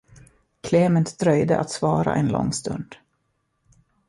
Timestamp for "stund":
2.53-2.95